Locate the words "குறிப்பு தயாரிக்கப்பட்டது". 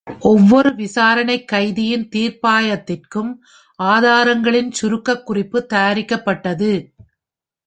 5.25-6.71